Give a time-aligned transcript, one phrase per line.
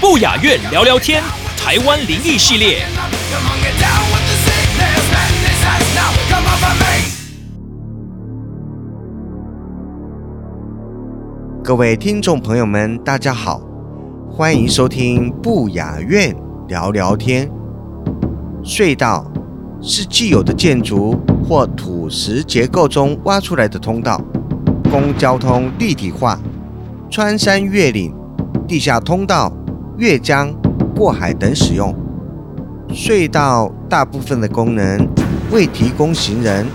[0.00, 1.22] 不雅院聊聊天，
[1.58, 2.86] 台湾灵异系列。
[11.62, 13.60] 各位听众朋友们，大家好，
[14.30, 16.34] 欢迎收听不雅院
[16.66, 17.50] 聊聊天。
[18.64, 19.30] 隧道
[19.82, 24.18] 是既有的建筑或土石结构中挖出来的通道，
[24.90, 26.38] 供交通立体化、
[27.10, 28.14] 穿山越岭、
[28.66, 29.52] 地下通道、
[29.98, 30.52] 越江、
[30.94, 31.94] 过海等使用。
[32.90, 35.06] 隧道大部分的功能
[35.50, 36.66] 为提供行人、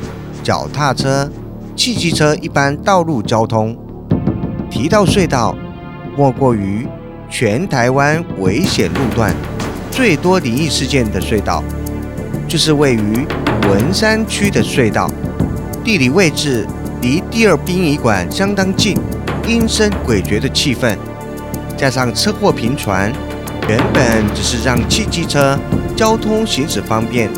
[0.43, 1.29] 脚踏车、
[1.75, 3.75] 汽机车一般道路交通。
[4.69, 5.55] 提到隧道，
[6.17, 6.87] 莫过于
[7.29, 9.33] 全台湾危险路段
[9.89, 11.63] 最多灵异事件的隧道，
[12.47, 13.25] 就是位于
[13.69, 15.09] 文山区的隧道。
[15.83, 16.67] 地理位置
[17.01, 18.97] 离第二殡仪馆相当近，
[19.47, 20.95] 阴森诡谲的气氛，
[21.77, 23.11] 加上车祸频传，
[23.67, 25.57] 原本只是让汽机车
[25.95, 27.29] 交通行驶方便，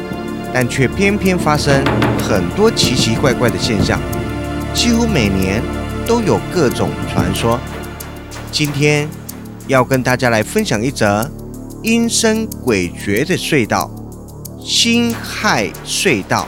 [0.54, 1.84] 但却偏偏发生
[2.20, 4.00] 很多奇奇怪怪的现象，
[4.74, 5.62] 几乎每年。
[6.06, 7.58] 都有各种传说。
[8.52, 9.08] 今天
[9.68, 11.32] 要跟大家来分享一则
[11.82, 13.90] 阴森诡谲的隧道——
[14.60, 16.46] 辛亥隧道。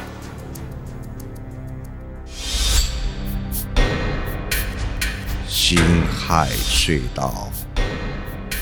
[5.67, 7.49] 辛亥隧道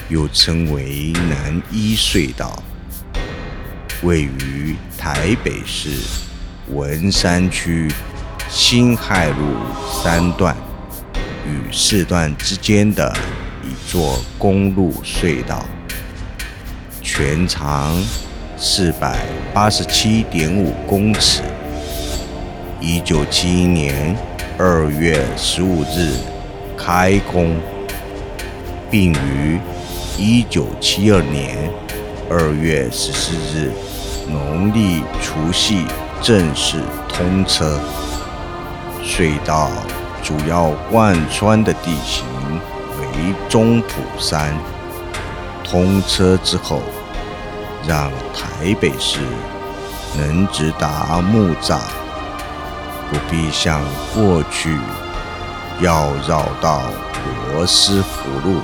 [0.08, 2.64] 又称为南一隧道，
[4.04, 5.98] 位于台北市
[6.70, 7.92] 文山区
[8.50, 9.36] 辛亥路
[10.02, 10.56] 三段。
[11.46, 13.14] 与四段之间的
[13.62, 15.66] 一座公路隧道，
[17.02, 18.02] 全长
[18.56, 19.20] 四百
[19.54, 21.42] 八十七点五公尺。
[22.80, 24.16] 一九七一年
[24.58, 26.14] 二月十五日
[26.86, 27.56] 开工，
[28.92, 29.60] 并于
[30.18, 31.58] 一九七二年
[32.30, 33.72] 二月十四日
[34.28, 35.86] 农历除夕
[36.22, 37.80] 正式通车。
[39.02, 39.70] 隧道。
[40.26, 42.24] 主要贯穿的地形
[42.98, 44.58] 为中埔山，
[45.66, 46.80] 通车之后，
[47.86, 49.20] 让台北市
[50.18, 51.78] 能直达木栅，
[53.12, 53.82] 不必像
[54.16, 54.78] 过去
[55.80, 56.84] 要绕到
[57.52, 58.62] 罗斯福路。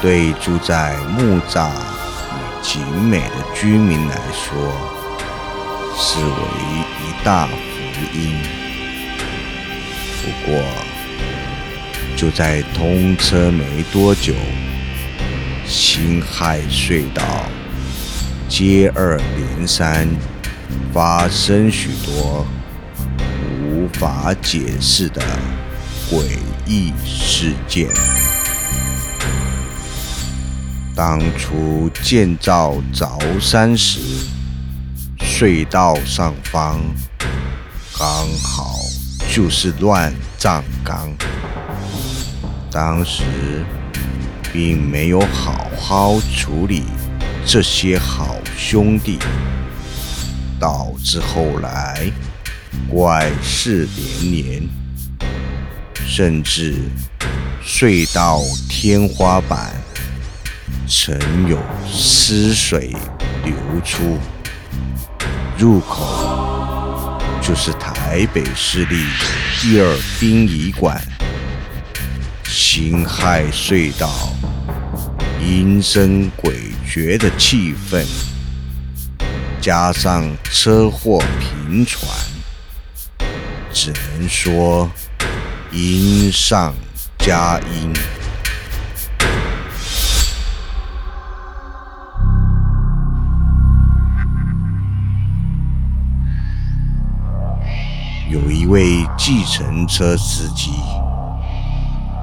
[0.00, 4.72] 对住在木栅与景美的居民来说，
[5.96, 6.30] 视为
[7.02, 7.52] 一大福
[8.16, 8.36] 音。
[10.22, 10.62] 不过，
[12.16, 14.34] 就在通车没多久，
[15.66, 17.22] 辛亥隧道
[18.48, 20.08] 接二连三
[20.92, 22.46] 发生许多
[23.64, 25.20] 无法解释的
[26.10, 27.88] 诡异事件。
[30.94, 34.00] 当初建造凿山时，
[35.18, 36.80] 隧道上方
[37.96, 38.76] 刚好。
[39.30, 41.12] 就是乱葬岗，
[42.72, 43.22] 当时
[44.52, 46.82] 并没有好好处理
[47.44, 49.18] 这些好兄弟，
[50.58, 52.10] 导致后来
[52.88, 54.68] 怪事连连，
[56.10, 56.74] 甚至
[57.62, 59.72] 隧道天花板
[60.88, 61.14] 曾
[61.46, 62.96] 有湿水
[63.44, 63.54] 流
[63.84, 64.18] 出，
[65.58, 66.40] 入口。
[67.42, 69.04] 就是台北市立
[69.60, 71.00] 第二殡仪馆，
[72.44, 74.10] 辛亥隧道
[75.40, 78.04] 阴森诡谲的气氛，
[79.60, 82.10] 加上车祸频传，
[83.72, 84.90] 只能说
[85.70, 86.72] 阴上
[87.18, 87.92] 加音。
[98.30, 100.70] 有一位计程车司机，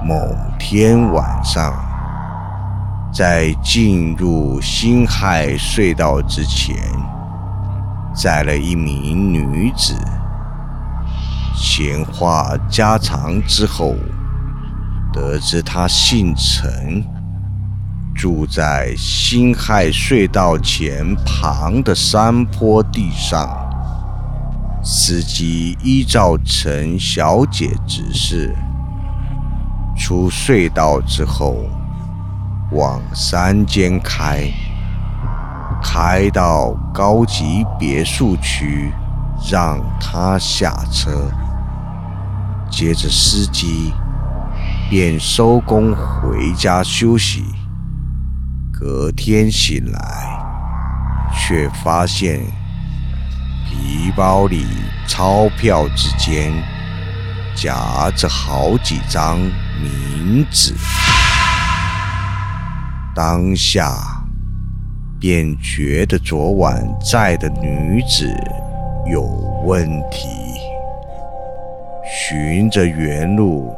[0.03, 0.15] 某
[0.57, 1.71] 天晚上
[3.13, 6.75] 在进入辛亥隧道之前，
[8.15, 9.95] 载了一名女子。
[11.56, 13.96] 闲话家常之后，
[15.13, 17.02] 得知他姓陈，
[18.13, 23.50] 住在辛亥隧道前旁的山坡地上。
[24.84, 28.54] 司机依照陈小姐指示，
[29.98, 31.56] 出隧道之后
[32.72, 34.52] 往山间开，
[35.81, 38.92] 开到高级别墅区，
[39.50, 41.31] 让他下车。
[42.75, 43.94] 接着，司机
[44.89, 47.45] 便收工回家休息。
[48.69, 50.38] 隔天醒来，
[51.33, 52.42] 却发现。
[53.66, 54.66] 皮包里
[55.07, 56.51] 钞票之间
[57.56, 59.39] 夹着好几张
[59.81, 60.74] 冥纸，
[63.16, 63.95] 当下
[65.18, 68.30] 便觉得昨晚载的女子
[69.10, 69.21] 有
[69.66, 70.28] 问题。
[72.17, 73.75] 循着原路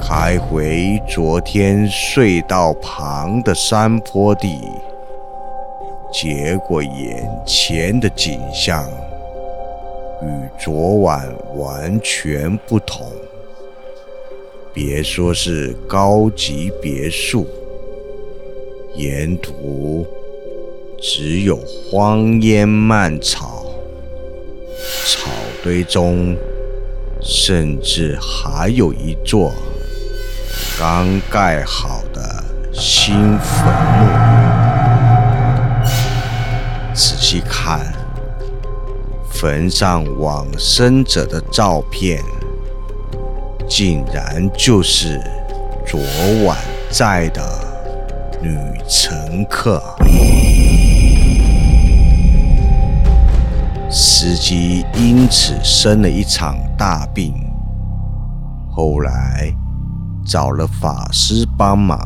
[0.00, 4.60] 开回昨天隧道旁的山坡地。
[6.12, 8.88] 结果眼前的景象
[10.22, 13.10] 与昨晚完全不同。
[14.72, 17.44] 别说是高级别墅，
[18.94, 20.06] 沿途
[21.00, 23.64] 只有荒烟蔓草，
[25.04, 25.28] 草
[25.64, 26.36] 堆中
[27.24, 29.52] 甚至还有一座
[30.78, 34.06] 刚盖好的新坟墓。
[36.92, 37.80] 仔细看，
[39.30, 42.22] 坟上往生者的照片，
[43.68, 45.20] 竟然就是
[45.86, 46.00] 昨
[46.44, 46.58] 晚
[46.90, 47.42] 在的
[48.40, 48.56] 女
[48.88, 49.82] 乘客。
[53.94, 57.34] 司机因此生了一场大病，
[58.70, 59.54] 后来
[60.24, 61.98] 找了法师帮忙，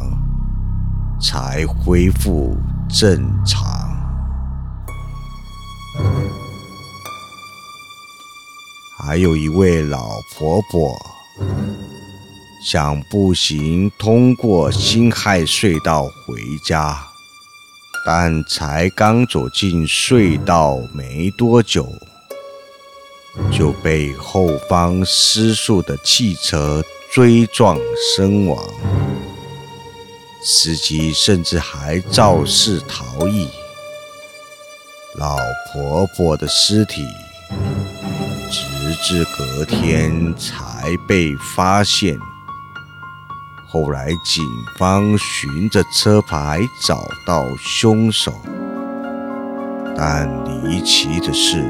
[1.20, 2.56] 才恢复
[2.88, 3.64] 正常。
[8.98, 10.92] 还有一位老婆婆
[12.64, 16.98] 想步行通过辛亥隧道回家，
[18.08, 21.92] 但才刚走进隧道没多久，
[23.50, 26.80] 就被后方失速的汽车
[27.12, 27.76] 追撞
[28.14, 28.64] 身亡。
[30.44, 33.48] 司机甚至还肇事逃逸，
[35.16, 35.36] 老
[35.72, 37.02] 婆婆的尸体。
[38.48, 42.16] 直至隔天才被发现。
[43.76, 44.42] 后来警
[44.78, 48.32] 方循着车牌找到凶手，
[49.94, 50.26] 但
[50.64, 51.62] 离奇的是，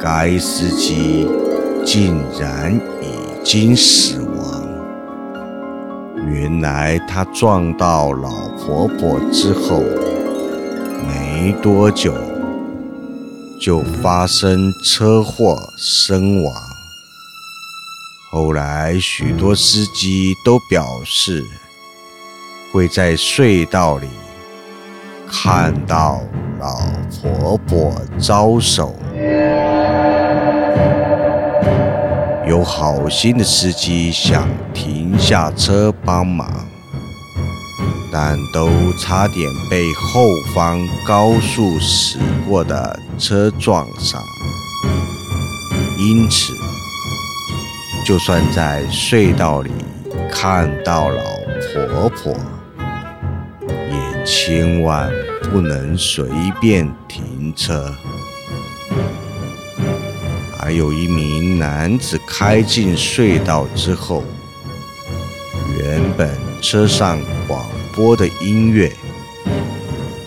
[0.00, 1.28] 该司机
[1.84, 4.66] 竟然已经死亡。
[6.26, 9.82] 原来他撞到老婆婆之后
[11.06, 12.14] 没多久。
[13.58, 16.54] 就发生车祸身亡。
[18.36, 21.42] 后来，许多司机都表示
[22.70, 24.06] 会在隧道里
[25.26, 26.20] 看到
[26.60, 26.76] 老
[27.08, 28.94] 婆婆招手。
[32.46, 36.68] 有好心的司机想停下车帮忙。
[38.12, 44.22] 但都差点被后方高速驶过的车撞上，
[45.98, 46.52] 因此，
[48.06, 49.72] 就算在隧道里
[50.30, 51.24] 看到老
[51.74, 52.36] 婆婆，
[53.66, 55.10] 也千万
[55.50, 56.24] 不能随
[56.60, 57.92] 便停车。
[60.56, 64.22] 还有一名男子开进隧道之后，
[65.76, 66.30] 原本
[66.62, 67.66] 车上广。
[67.92, 68.92] 播的音乐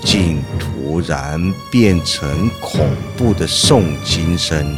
[0.03, 4.75] 竟突然变成恐怖的诵经声，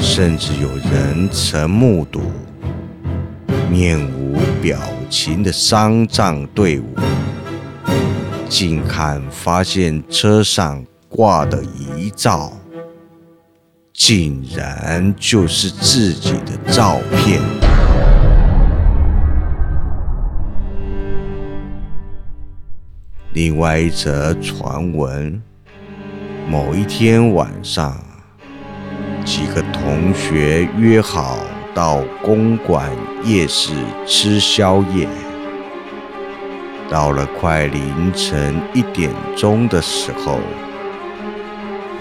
[0.00, 2.22] 甚至有人曾目睹
[3.70, 4.78] 面无表
[5.08, 6.84] 情的丧葬队伍。
[8.48, 12.52] 近看发现车上挂的遗照，
[13.92, 17.40] 竟然就是自己的照片。
[23.32, 25.40] 另外一则传闻：
[26.48, 27.96] 某一天晚上，
[29.24, 31.38] 几个同学约好
[31.74, 32.90] 到公馆
[33.24, 33.72] 夜市
[34.06, 35.08] 吃宵夜。
[36.88, 40.40] 到了快凌晨一点钟的时候，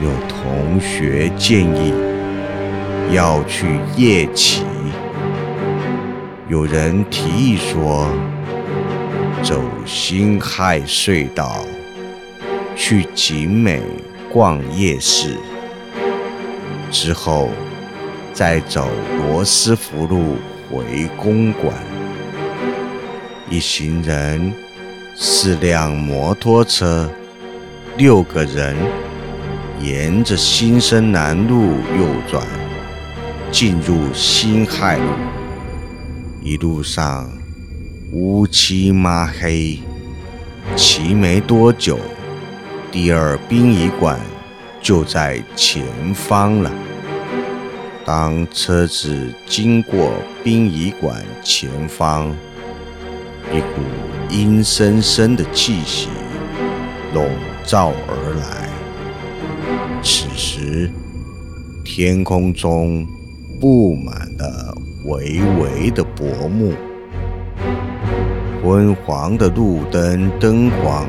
[0.01, 1.93] 有同学建议
[3.11, 4.63] 要去夜骑，
[6.47, 8.07] 有人提议说
[9.43, 11.63] 走辛亥隧道
[12.75, 13.81] 去景美
[14.31, 15.35] 逛夜市，
[16.91, 17.49] 之后
[18.33, 20.35] 再走罗斯福路
[20.69, 21.73] 回公馆。
[23.49, 24.53] 一行人，
[25.15, 27.09] 四辆摩托车，
[27.97, 28.75] 六个人。
[29.81, 32.45] 沿着新生南路右转，
[33.49, 35.03] 进入辛亥路。
[36.41, 37.31] 一路上
[38.11, 39.79] 乌漆抹黑，
[40.75, 41.97] 骑没多久，
[42.91, 44.19] 第二殡仪馆
[44.81, 45.83] 就在前
[46.13, 46.71] 方了。
[48.05, 50.11] 当车子经过
[50.43, 52.35] 殡仪馆前方，
[53.53, 53.81] 一股
[54.29, 56.07] 阴森森的气息
[57.13, 57.29] 笼
[57.65, 58.67] 罩而来。
[60.01, 60.89] 此时，
[61.83, 63.05] 天空中
[63.59, 66.73] 布满了微微的薄幕，
[68.63, 71.05] 昏黄的路灯灯光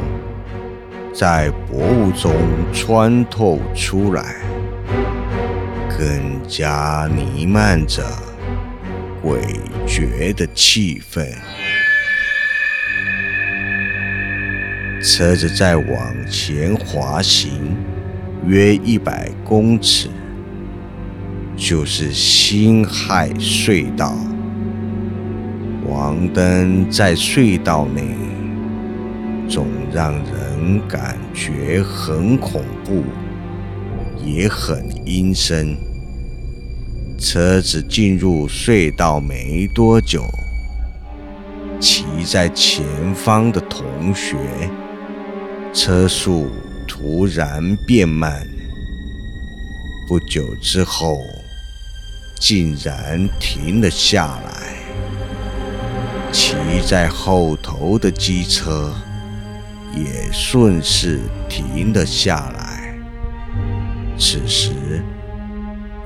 [1.12, 2.32] 在薄雾中
[2.72, 4.36] 穿透出来，
[5.88, 8.02] 更加弥漫着
[9.22, 9.38] 诡
[9.86, 11.26] 谲的气氛。
[15.02, 17.76] 车子在往前滑行。
[18.46, 20.08] 约一百公尺，
[21.58, 24.14] 就是辛亥隧道。
[25.86, 28.02] 黄灯在隧道内，
[29.46, 30.24] 总让人
[30.88, 33.02] 感觉很恐怖，
[34.24, 35.76] 也很阴森。
[37.18, 40.24] 车子进入隧道没多久，
[41.78, 44.36] 骑在前方的同学，
[45.72, 46.48] 车速。
[46.92, 48.46] 突然变慢，
[50.06, 51.18] 不久之后
[52.38, 54.74] 竟然停了下来。
[56.32, 56.52] 骑
[56.84, 58.92] 在后头的机车
[59.94, 62.94] 也顺势停了下来。
[64.18, 65.02] 此时，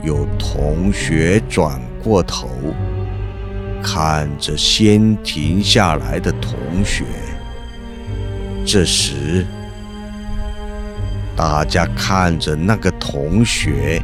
[0.02, 2.48] 有同学转过头，
[3.82, 6.52] 看着先停下来的同
[6.84, 7.04] 学。
[8.64, 9.44] 这时，
[11.36, 14.00] 大家看着那个同学，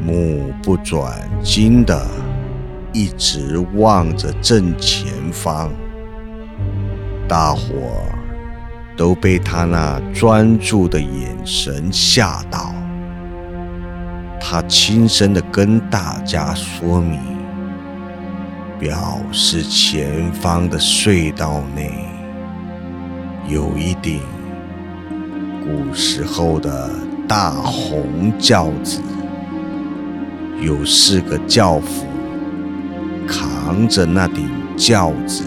[0.00, 2.06] 目不转睛的
[2.92, 5.72] 一直望着正前方。
[7.26, 7.72] 大伙
[8.96, 12.72] 都被他那专注的眼神吓到。
[14.40, 17.20] 他轻声的跟大家说明，
[18.78, 21.92] 表示前方的隧道内
[23.48, 24.20] 有一顶。
[25.64, 26.90] 古时候的
[27.26, 29.00] 大红轿子，
[30.60, 32.06] 有四个轿夫
[33.26, 35.42] 扛着那顶轿子，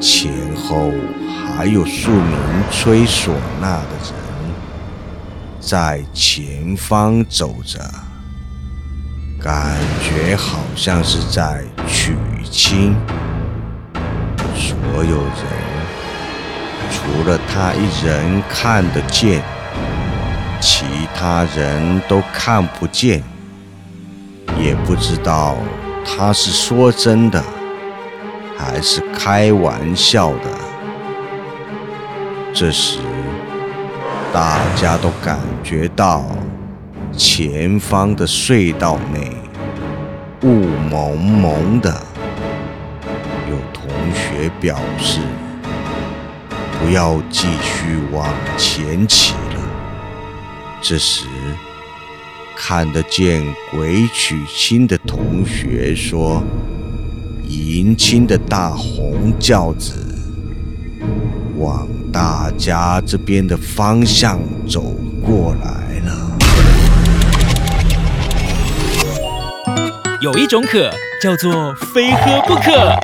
[0.00, 0.90] 前后
[1.46, 2.36] 还有数名
[2.70, 4.14] 吹唢呐的人
[5.60, 7.78] 在前方走着，
[9.40, 12.16] 感觉好像是在娶
[12.50, 12.96] 亲。
[14.54, 15.64] 所有人。
[16.90, 19.42] 除了他一人看得见，
[20.60, 20.84] 其
[21.14, 23.22] 他人都看不见，
[24.58, 25.56] 也不知道
[26.04, 27.42] 他是说真的
[28.56, 30.63] 还是开玩笑的。
[32.56, 33.00] 这时，
[34.32, 36.24] 大家都感觉到
[37.16, 39.32] 前方的隧道内
[40.44, 41.90] 雾蒙蒙的，
[43.50, 45.18] 有同学表示。
[46.80, 49.60] 不要继续往前骑了。
[50.80, 51.26] 这时，
[52.54, 53.42] 看得见
[53.72, 56.42] 鬼娶亲的同学说
[57.48, 59.94] ：“迎亲的大红轿子
[61.56, 64.38] 往大家这边的方向
[64.70, 64.80] 走
[65.20, 66.30] 过来了。”
[70.22, 70.88] 有一种渴
[71.20, 72.96] 叫做非喝不可。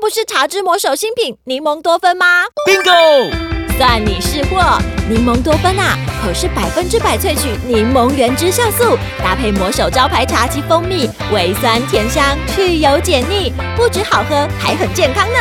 [0.00, 3.32] 不是茶之魔手新品柠檬多酚吗？Bingo！
[3.78, 4.78] 算你识货，
[5.08, 15.38] 柠檬多酚啊，可是百分之百萃取柠檬原汁酵素，搭配魔手招牌茶及蜂蜜，微酸甜香，去油解腻，不止好喝，还很健康呢。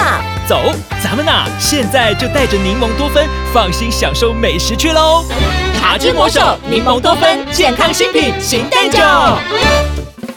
[0.48, 0.74] 走，
[1.04, 5.26] 咱们呐，现在就带着柠檬多酚，放心享受美食去喽！
[5.80, 9.00] 茶之魔手柠檬多酚，健康新品，行代酒。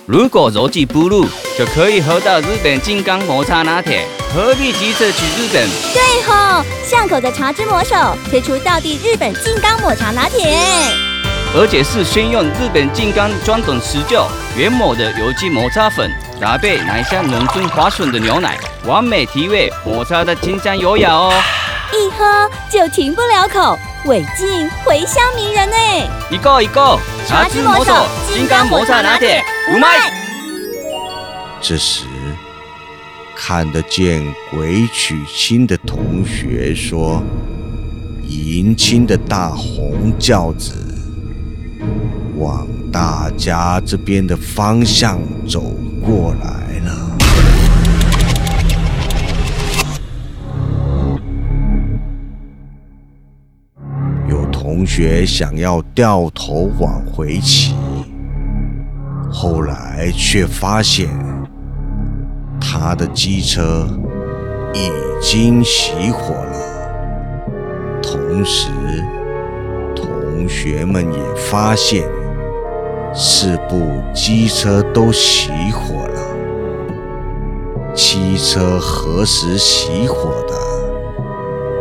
[0.07, 1.27] 如果柔记不入，
[1.59, 5.69] 就可以喝到日本金刚抹茶拿铁，何必急着去日本？
[5.93, 7.97] 对吼，巷口的茶之魔手
[8.31, 10.47] 推出道地日本金刚抹茶拿铁，
[11.59, 14.27] 而且是先用日本金刚专等持久
[14.59, 21.33] 原抹的有机抹茶粉，搭配奶香浓醇滑顺的牛奶，完美提味抹茶的清香优雅哦。
[21.95, 25.77] 一喝就停不了口，尾劲回香迷人呢。
[26.31, 30.13] 一个一个，茶之魔手金刚摩擦拿铁，五麦。
[31.63, 32.05] 这时，
[33.35, 37.23] 看得见鬼娶亲的同学说
[38.29, 40.86] ：“迎亲的大红轿子
[42.37, 45.63] 往大家这边的方向走
[46.05, 47.17] 过来了。”
[54.29, 57.75] 有同学想要掉头往回骑，
[59.31, 61.09] 后来却发现
[62.61, 63.89] 他的机车
[64.75, 64.91] 已
[65.23, 66.57] 经熄火了。
[68.03, 68.69] 同时，
[70.37, 72.07] 同学们也发现
[73.15, 76.21] 四部机车都熄火了。
[77.95, 80.55] 汽车何时熄火的，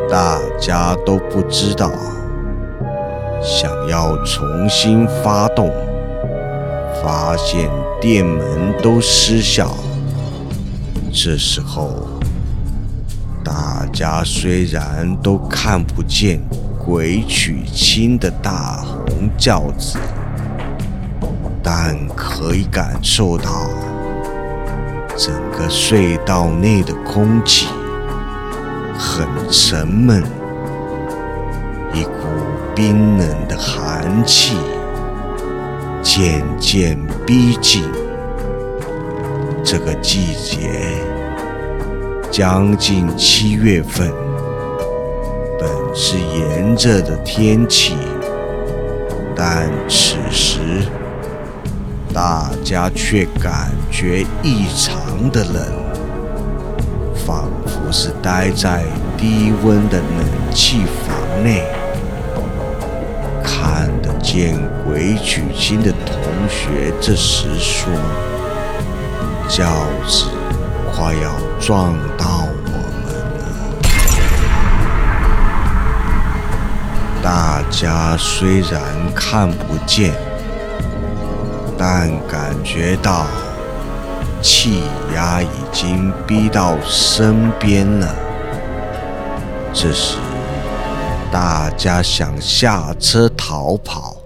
[0.10, 1.92] 大家都不知道。
[3.42, 5.70] 想要重新发动，
[7.04, 7.70] 发现
[8.00, 9.76] 电门都失效。
[11.12, 12.08] 这时候，
[13.44, 16.40] 大家虽然都看不见
[16.86, 19.98] 鬼娶亲的大红轿子，
[21.64, 23.68] 但可以感受到
[25.18, 27.68] 整个隧道内的空气
[28.98, 30.24] 很沉闷，
[31.94, 32.12] 一股。
[32.76, 34.58] 冰冷的寒气
[36.04, 37.86] 渐渐逼近。
[39.64, 40.70] 这个季节
[42.30, 44.12] 将近七月份，
[45.98, 47.96] 是炎热的天气，
[49.34, 50.60] 但此时
[52.14, 55.66] 大家却感觉异常的冷，
[57.26, 58.84] 仿佛是待在
[59.18, 61.64] 低温的冷气房内。
[63.42, 66.18] 看得见鬼娶亲的同
[66.50, 67.90] 学这时说
[69.48, 69.66] ：“轿
[70.06, 70.26] 子
[70.94, 72.48] 快要撞到
[77.26, 78.80] 大家虽然
[79.16, 80.14] 看不见，
[81.76, 83.26] 但感觉到
[84.44, 84.84] 气
[85.16, 88.16] 压已经逼到身边了。
[89.74, 90.20] 这时，
[91.32, 94.18] 大家想下车逃跑。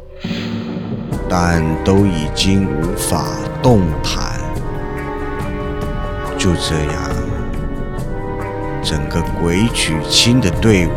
[1.29, 3.23] 但都已经无法
[3.62, 4.41] 动弹。
[6.38, 7.09] 就这样，
[8.83, 10.91] 整个鬼娶亲的队伍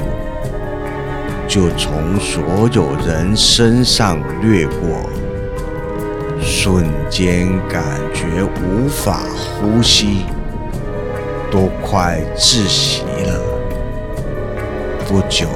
[1.53, 5.03] 就从所有人身上掠过，
[6.41, 7.85] 瞬间感
[8.15, 9.21] 觉无法
[9.61, 10.25] 呼吸，
[11.51, 13.39] 都快窒息了。
[15.07, 15.47] 不久。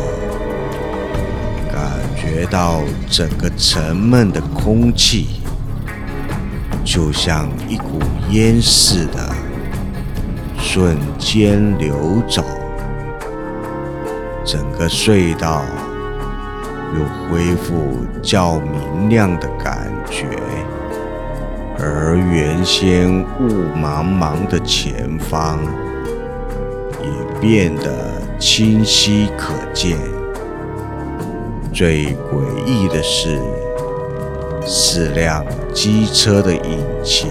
[1.73, 5.41] 感觉到整个沉闷的空气，
[6.85, 9.35] 就像一股烟似的，
[10.59, 12.45] 瞬间流走，
[14.45, 15.63] 整个隧道
[16.97, 20.27] 又恢复较明亮的感觉，
[21.79, 25.61] 而原先雾茫茫的前方
[27.03, 29.99] 也变得清晰可见。
[31.73, 33.39] 最诡异的是，
[34.67, 37.29] 四辆机车的引擎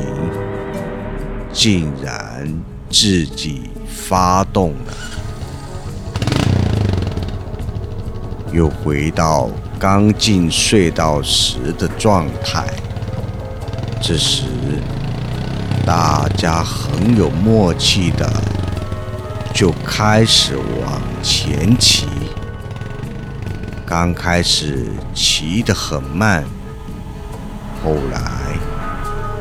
[1.52, 2.48] 竟然
[2.92, 4.94] 自己发动了，
[8.56, 12.64] 又回到刚进隧道时的状态。
[14.02, 14.44] 这时，
[15.86, 18.32] 大家很有默契的
[19.54, 22.08] 就开始往前骑。
[23.86, 26.46] 刚开始骑得很慢，
[27.84, 28.22] 后来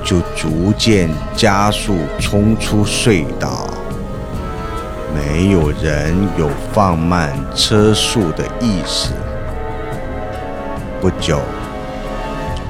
[0.05, 3.64] 就逐渐加速冲出隧道，
[5.15, 9.13] 没有人有放慢车速的意思。
[11.01, 11.41] 不久，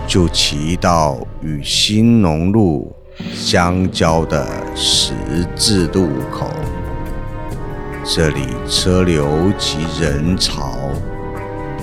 [0.07, 2.95] 就骑到与新农路
[3.33, 5.15] 相交的十
[5.57, 6.51] 字路口，
[8.05, 9.27] 这里车流
[9.59, 10.79] 及人潮。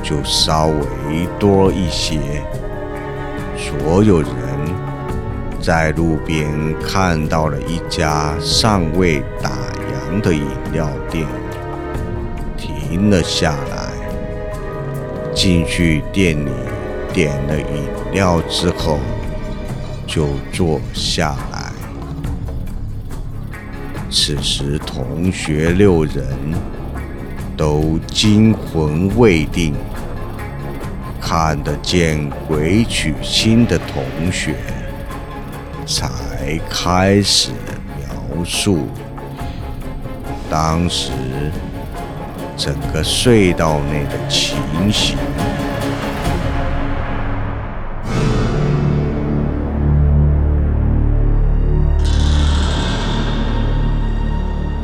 [0.03, 2.19] 就稍微多一些，
[3.55, 4.31] 所有人
[5.61, 9.51] 在路边看到了一家尚未打
[10.19, 10.43] 的饮
[10.73, 11.27] 料店，
[12.57, 13.91] 停了下来。
[15.33, 16.49] 进去店里
[17.13, 18.99] 点了饮料之后，
[20.05, 21.71] 就坐下来。
[24.09, 26.25] 此时，同学六人
[27.55, 29.73] 都惊魂未定，
[31.21, 34.55] 看得见鬼娶亲的同学。
[35.83, 37.51] 才开始
[37.97, 38.87] 描述
[40.51, 41.13] 当时
[42.57, 44.57] 整个隧道内的情
[44.91, 45.17] 形。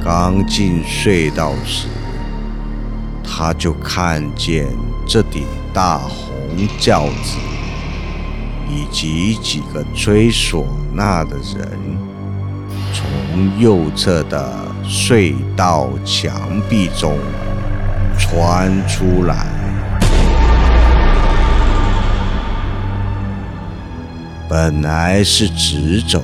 [0.02, 1.90] 刚进隧道时，
[3.22, 4.68] 他就看见
[5.06, 7.38] 这顶大红轿子。
[8.70, 11.70] 以及几个吹唢呐的人
[13.32, 17.18] 从右侧的隧道墙壁中
[18.18, 19.48] 穿出来。
[24.50, 26.22] 本来是直走，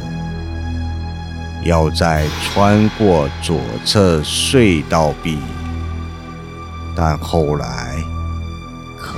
[1.63, 5.37] 要再穿过左侧隧道壁，
[6.95, 7.97] 但后来
[8.97, 9.15] 可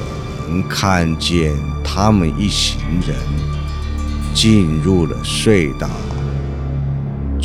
[0.47, 1.54] 能看见。
[1.97, 3.15] 他们一行人
[4.34, 5.88] 进入了隧道，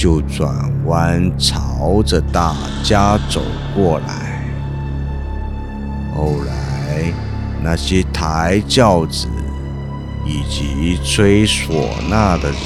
[0.01, 0.51] 就转
[0.87, 3.43] 弯朝着大家走
[3.75, 4.51] 过来。
[6.17, 7.13] 后来，
[7.63, 9.29] 那些抬轿子
[10.25, 12.59] 以及吹唢呐的人，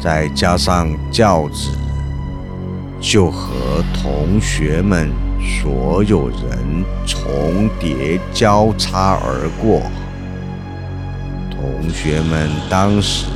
[0.00, 1.70] 再加上轿子，
[3.00, 9.80] 就和同学们所有人重叠交叉而过。
[11.52, 13.26] 同学们当时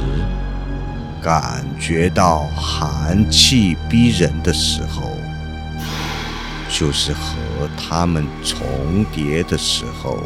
[1.27, 5.03] 感觉到寒气逼人的时候，
[6.69, 10.21] 就是和他们重叠的时候。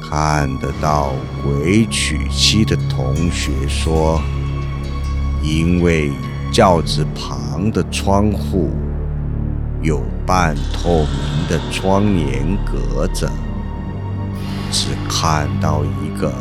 [0.00, 4.20] 看得到鬼娶妻的同学说，
[5.40, 6.10] 因为
[6.52, 8.72] 轿子旁的窗户
[9.82, 13.30] 有半透明的窗帘隔着。
[14.72, 16.32] 只看到一个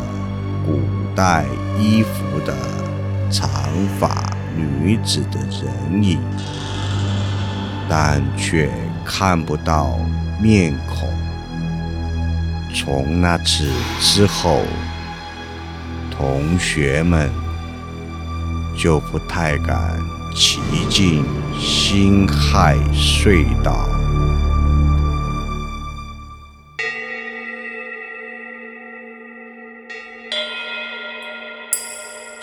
[0.65, 0.79] 古
[1.15, 1.45] 带
[1.77, 2.55] 衣服的
[3.29, 3.49] 长
[3.99, 4.09] 发
[4.55, 6.19] 女子的人影，
[7.89, 8.69] 但却
[9.05, 9.97] 看不到
[10.41, 11.09] 面孔。
[12.73, 13.69] 从那次
[13.99, 14.61] 之后，
[16.09, 17.29] 同学们
[18.77, 19.99] 就不太敢
[20.33, 21.25] 骑进
[21.59, 23.90] 辛亥隧道。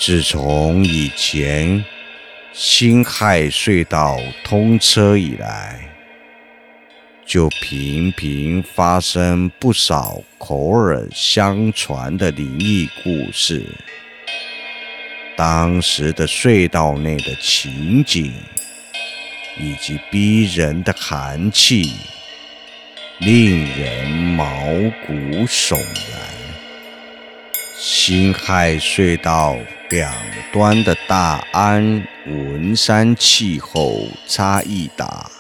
[0.01, 1.85] 自从以前
[2.53, 5.91] 辛亥隧道通车以来，
[7.27, 13.67] 就频频发生不少口耳相传的灵异故事。
[15.37, 18.33] 当时的隧道内的情景
[19.59, 21.93] 以及逼人的寒气，
[23.19, 24.47] 令人毛
[25.07, 25.13] 骨
[25.47, 26.21] 悚然。
[27.77, 29.57] 辛亥隧道。
[29.91, 30.13] 两
[30.53, 35.31] 端的大安文山气候差异大，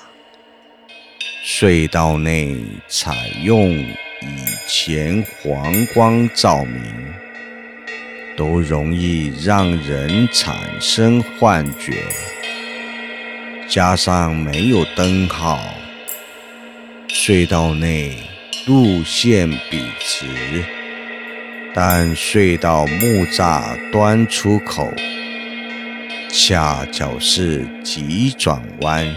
[1.44, 2.56] 隧道内
[2.88, 3.94] 采用以
[4.66, 6.82] 前黄光照明，
[8.38, 12.02] 都容易让人产生幻觉。
[13.68, 15.60] 加上没有灯号，
[17.10, 18.16] 隧道内
[18.66, 20.77] 路线笔直。
[21.74, 24.92] 但隧道木栅端出口，
[26.32, 29.14] 恰巧是急转弯。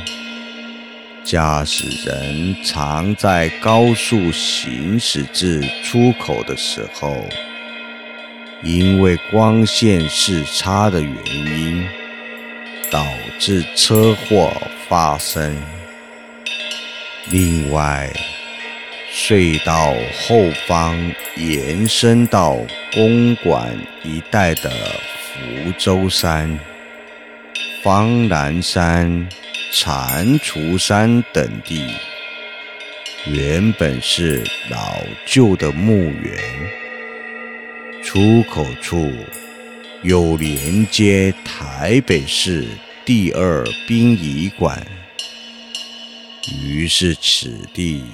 [1.23, 7.15] 驾驶人常在高速行驶至出口的时候，
[8.63, 11.13] 因为光线视差的原
[11.45, 11.87] 因，
[12.91, 13.05] 导
[13.39, 14.51] 致车祸
[14.89, 15.55] 发生。
[17.29, 18.11] 另外，
[19.13, 20.97] 隧道后方
[21.35, 22.57] 延伸到
[22.93, 26.57] 公馆一带的福州山、
[27.83, 29.27] 方南山、
[29.73, 31.85] 蟾蜍山等地，
[33.27, 36.37] 原本是老旧的墓园，
[38.01, 39.11] 出口处
[40.03, 42.65] 有连接台北市
[43.03, 44.81] 第二殡仪馆，
[46.63, 48.05] 于是此地。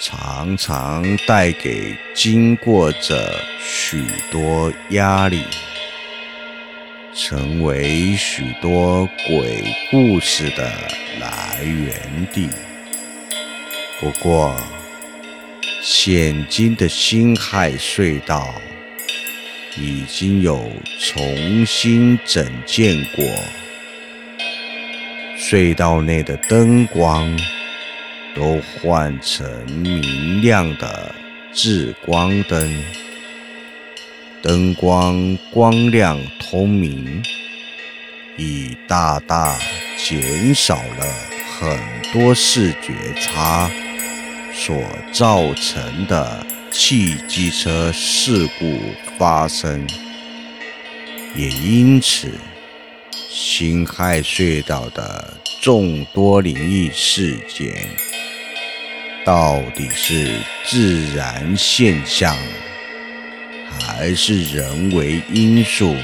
[0.00, 5.42] 常常带给经过者许多压力，
[7.12, 10.70] 成为许多鬼故事的
[11.18, 12.48] 来源地。
[13.98, 14.56] 不过，
[15.82, 18.54] 现今的辛亥隧道
[19.76, 23.24] 已经有重新整建过，
[25.36, 27.36] 隧道内的灯光
[28.34, 31.14] 都换成明亮的
[31.54, 32.84] 日光灯，
[34.42, 37.22] 灯光光亮通明，
[38.36, 39.58] 已大大
[39.96, 41.06] 减少了
[41.58, 41.78] 很
[42.12, 43.70] 多视觉差。
[44.60, 44.76] 所
[45.12, 48.80] 造成的汽机车事故
[49.16, 49.86] 发生，
[51.36, 52.32] 也因此，
[53.30, 57.88] 辛亥隧道的众多灵异事件，
[59.28, 62.34] 到底是自然现象，
[63.70, 65.94] 还是人为因素、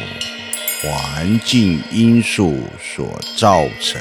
[0.83, 3.99] 环境因素所造成？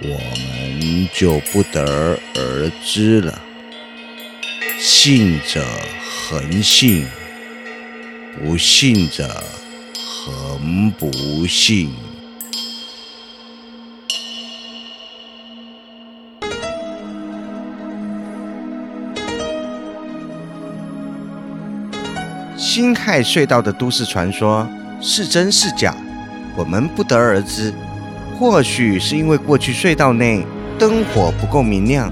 [0.00, 3.40] 我们就不得而知了。
[4.80, 5.64] 信者
[6.00, 7.06] 恒信，
[8.40, 9.44] 不信者
[9.94, 11.94] 恒不信。
[22.74, 24.66] 辛亥隧道的都市传说
[24.98, 25.94] 是真是假，
[26.56, 27.70] 我们不得而知。
[28.38, 30.42] 或许是因为过去隧道内
[30.78, 32.10] 灯火不够明亮，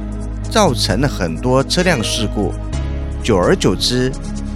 [0.50, 2.52] 造成了很多车辆事故，
[3.22, 4.12] 久而久之，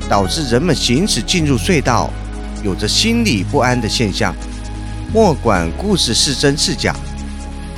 [0.06, 2.10] 导致人们行驶进入隧道
[2.62, 4.34] 有着心理不安的现象。
[5.10, 6.94] 莫管故事是真是假，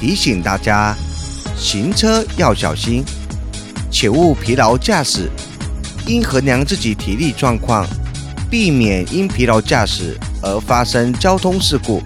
[0.01, 0.97] 提醒大家
[1.57, 3.05] 行车要小心，
[3.89, 5.31] 切勿疲劳驾驶，
[6.09, 7.87] 应衡量自己体力状况，
[8.51, 12.03] 避免因疲劳驾驶而发生交通事故。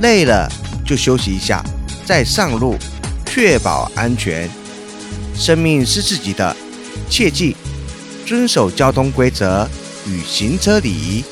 [0.00, 0.48] 累了。
[0.86, 1.64] 就休息一下，
[2.04, 2.76] 再上路，
[3.24, 4.46] 确保安全。
[5.34, 6.54] 生命是自己的，
[7.08, 7.56] 切记
[8.26, 9.66] 遵守交通规则
[10.06, 11.24] 与行车礼仪，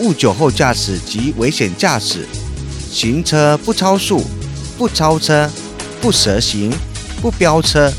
[0.00, 2.28] 勿酒后驾驶及危险驾驶。
[2.92, 4.22] 行车不超速，
[4.76, 5.50] 不超车，
[6.02, 6.70] 不蛇行，
[7.22, 7.90] 不飙车。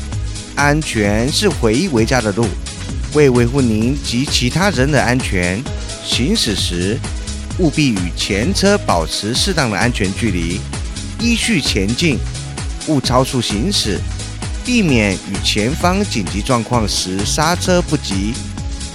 [0.54, 2.46] 安全是唯一回家的路。
[3.16, 5.58] 为维护您及其他人的安全，
[6.04, 6.98] 行驶时
[7.58, 10.60] 务必与前车保持适当的安全距离。
[11.18, 12.18] 依序前进，
[12.86, 13.98] 勿超速行驶，
[14.66, 18.34] 避免与前方紧急状况时刹车不及，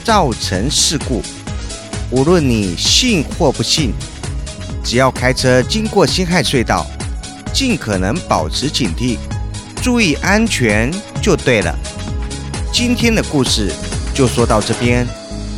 [0.03, 1.23] 造成事故。
[2.11, 3.91] 无论你信或不信，
[4.83, 6.85] 只要开车经过辛亥隧道，
[7.51, 9.17] 尽可能保持警惕，
[9.81, 11.75] 注意安全就对了。
[12.71, 13.73] 今天的故事
[14.13, 15.07] 就说到这边，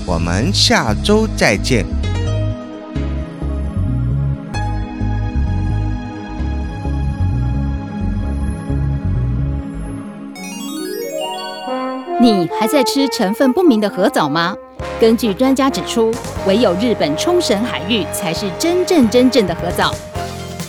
[0.05, 1.85] 我们下周再见。
[12.21, 14.55] 你还在吃成分不明的核藻吗？
[14.97, 16.13] 根据专家指出，
[16.47, 19.93] 唯有日本冲绳海域才是真正真正的核藻。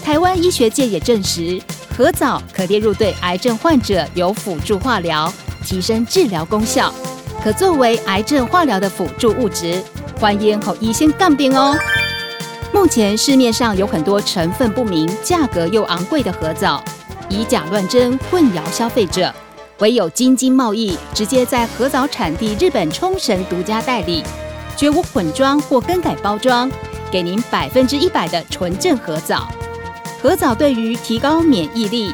[0.03, 1.61] 台湾医学界也证实，
[1.97, 6.92] 核藻可列入对癌症患者有辅助化疗，提升治疗功效，
[7.45, 9.85] 可作为癌症化疗的辅助物质。
[10.19, 11.77] 欢迎和医生杠定哦。
[12.73, 16.83] 目前市面上有很多成分不明、价格又昂贵的河藻，
[17.29, 19.31] 以假乱真，混淆消费者。
[19.81, 24.23] 唯有京津贸易直接在合藻产地日本冲绳独家代理，
[24.75, 26.73] 绝无混装或更改包装，
[27.11, 29.47] 给您百分之一百的纯正合藻。
[30.23, 32.11] 合藻对于提高免疫力、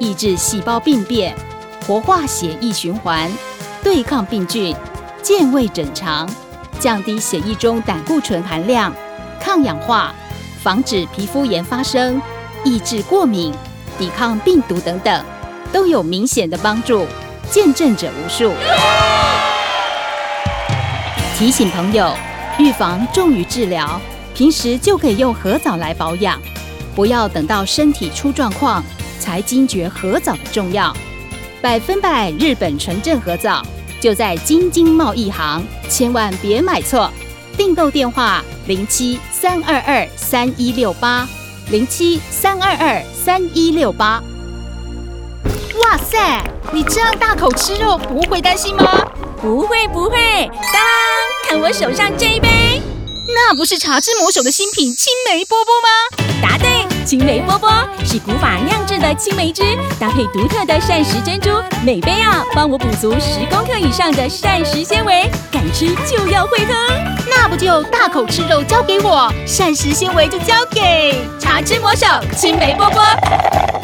[0.00, 1.32] 抑制细胞病变、
[1.86, 3.30] 活化血液循环、
[3.84, 4.74] 对抗病菌、
[5.22, 6.26] 健胃整肠、
[6.80, 8.90] 降低血液中胆固醇含量、
[9.38, 10.14] 抗氧化、
[10.62, 12.20] 防止皮肤炎发生、
[12.64, 13.52] 抑制过敏、
[13.98, 15.22] 抵抗病毒等等。
[15.70, 17.04] 都有明显的帮助，
[17.50, 18.52] 见证者无数。
[21.36, 22.14] 提醒朋友，
[22.58, 24.00] 预防重于治疗，
[24.34, 26.40] 平时就可以用合藻来保养，
[26.94, 28.82] 不要等到身体出状况
[29.18, 30.96] 才惊觉合藻的重要。
[31.60, 33.62] 百分百日本纯正合藻
[34.04, 37.10] 就在京津贸易行，千万别买错。
[37.56, 41.26] 订购电话：零七三二二三一六八
[41.70, 44.22] 零七三二二三一六八。
[45.80, 49.10] 哇塞，你这样大口吃肉，不会担心吗？
[49.40, 50.82] 不会不会，当
[51.48, 52.82] 看我手上这一杯，
[53.28, 55.88] 那不是茶之魔手的新品青梅波波吗？
[56.42, 56.93] 答对。
[57.04, 57.70] 青梅波波
[58.02, 59.62] 是古法酿制的青梅汁，
[60.00, 61.50] 搭配独特的膳食珍珠，
[61.84, 66.72] 每杯啊帮我补足十公克以上的膳食纤维，敢吃就要会喝。
[67.28, 73.02] 那不就大口吃肉交给我，膳食纤维就交给茶之魔手青梅波波，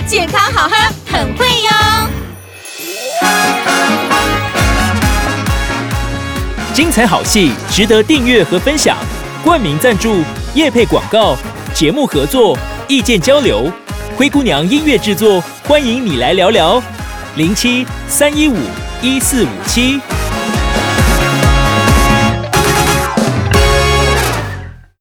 [0.07, 0.75] 健康好喝
[1.13, 1.71] 很会哟。
[6.73, 8.97] 精彩好戏值得订阅和分享，
[9.45, 10.23] 冠名赞助、
[10.55, 11.37] 业配广告、
[11.75, 12.57] 节目合作、
[12.91, 13.71] 意见交流，
[14.17, 16.83] 灰姑娘音乐制作，欢迎你来聊聊，
[17.37, 18.57] 零七三一五
[19.01, 20.01] 一四五七。